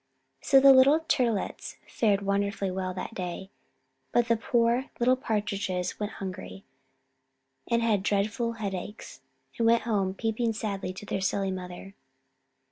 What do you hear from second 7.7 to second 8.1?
had